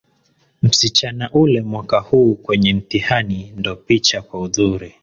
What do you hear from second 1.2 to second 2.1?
ule mwaka